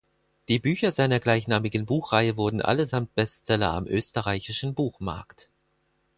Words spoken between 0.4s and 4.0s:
Die Bücher seiner gleichnamigen Buchreihe wurden allesamt Bestseller am